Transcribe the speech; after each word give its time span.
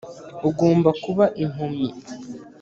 ugomba 0.49 0.89
kuba 1.03 1.25
impumyi 1.43 1.89